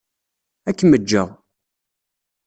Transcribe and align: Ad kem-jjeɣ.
Ad 0.69 0.75
kem-jjeɣ. 0.77 1.27